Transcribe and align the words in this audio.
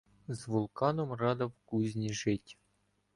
З 0.27 0.47
Вулканом 0.47 1.13
рада 1.13 1.45
в 1.45 1.53
кузні 1.65 2.13
жить. 2.13 2.57